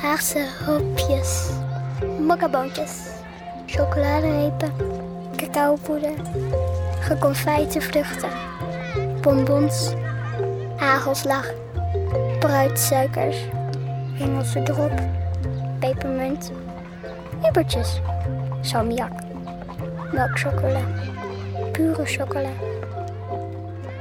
[0.00, 1.50] Haagse hoopjes,
[2.20, 2.92] mokkaboontjes,
[3.66, 4.72] chocoladerepen,
[5.36, 6.12] cacaopoeder,
[7.00, 8.30] geconfijte vruchten,
[9.20, 9.92] bonbons,
[10.76, 11.52] hagelslag,
[12.38, 13.36] bruidsuikers,
[14.18, 14.92] Engelse drop,
[15.78, 16.50] pepermunt,
[17.42, 18.00] jubbertjes,
[18.60, 19.12] salmiak,
[20.12, 20.82] melkchocola,
[21.72, 22.50] pure chocola.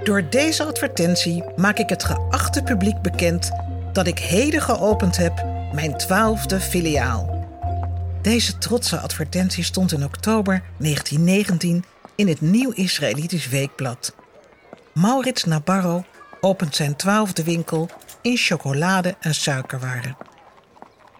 [0.04, 3.52] Door deze advertentie maak ik het geachte publiek bekend
[3.94, 7.48] dat ik heden geopend heb mijn twaalfde filiaal.
[8.22, 11.84] Deze trotse advertentie stond in oktober 1919
[12.16, 14.16] in het Nieuw Israëlitisch Weekblad.
[14.94, 16.04] Maurits Nabarro
[16.42, 17.90] opent zijn twaalfde winkel
[18.22, 20.18] in chocolade en suikerwaren.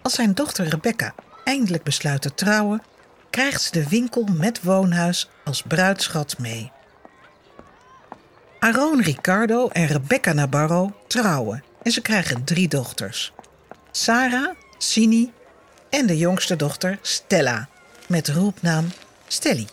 [0.02, 1.14] Als zijn dochter Rebecca
[1.44, 2.82] eindelijk besluit te trouwen,
[3.30, 6.72] krijgt ze de winkel met woonhuis als bruidschat mee.
[8.58, 13.32] Aaron Ricardo en Rebecca Nabarro trouwen en ze krijgen drie dochters.
[13.92, 15.32] Sarah, Sini
[15.90, 17.68] en de jongste dochter Stella,
[18.08, 18.86] met roepnaam
[19.26, 19.66] Stelly.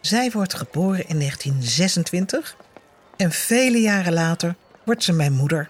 [0.00, 2.56] Zij wordt geboren in 1926
[3.16, 4.54] en vele jaren later
[4.84, 5.68] wordt ze mijn moeder.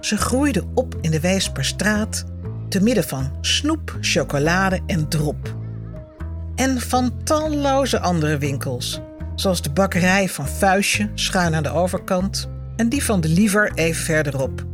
[0.00, 2.24] Ze groeide op in de Wijsperstraat
[2.68, 5.54] te midden van snoep, chocolade en drop.
[6.54, 9.00] En van talloze andere winkels,
[9.34, 14.04] zoals de bakkerij van Vuistje schuin aan de overkant en die van de Liever even
[14.04, 14.73] verderop.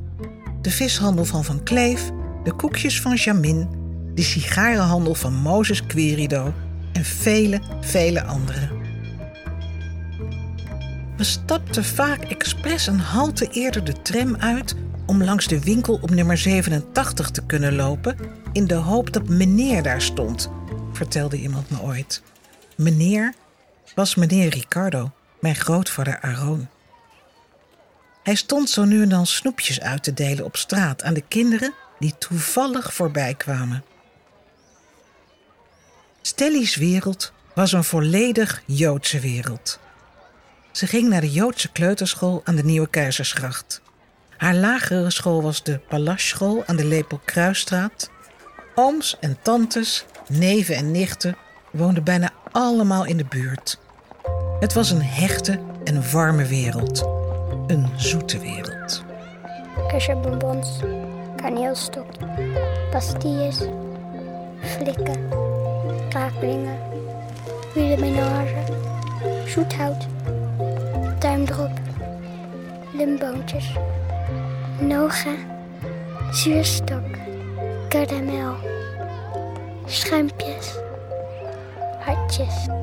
[0.63, 2.11] De vishandel van Van Kleef,
[2.45, 3.69] de koekjes van Jamin,
[4.15, 6.55] de sigarenhandel van Mozes Querido
[6.93, 8.69] en vele, vele andere.
[11.17, 14.75] We stapten vaak expres een halte eerder de tram uit
[15.07, 18.17] om langs de winkel op nummer 87 te kunnen lopen,
[18.53, 20.51] in de hoop dat meneer daar stond,
[20.93, 22.23] vertelde iemand me ooit.
[22.77, 23.35] Meneer
[23.95, 26.69] was meneer Ricardo, mijn grootvader Aaron.
[28.23, 31.75] Hij stond zo nu en dan snoepjes uit te delen op straat aan de kinderen
[31.99, 33.85] die toevallig voorbij kwamen.
[36.23, 39.79] Stelly's wereld was een volledig Joodse wereld.
[40.73, 43.83] Ze ging naar de Joodse kleuterschool aan de Nieuwe Keizersgracht.
[44.37, 48.11] Haar lagere school was de Palasschool aan de Lepelkruisstraat.
[48.75, 51.37] Ooms en tantes, neven en nichten
[51.73, 53.79] woonden bijna allemaal in de buurt.
[54.61, 57.20] Het was een hechte en warme wereld.
[57.71, 59.05] Een zoete wereld.
[59.89, 60.81] Kersenbonbons,
[61.37, 62.07] kaneelstok,
[62.91, 63.59] pastilles,
[64.61, 65.29] flikken,
[66.09, 66.79] krakelingen,
[67.75, 68.55] huilemenage,
[69.47, 70.07] zoethout,
[71.19, 71.71] duimdrop,
[72.93, 73.73] limboontjes,
[74.81, 75.35] noga,
[76.31, 77.17] zuurstok,
[77.89, 78.55] karamel,
[79.87, 80.75] schuimpjes,
[81.99, 82.80] hartjes.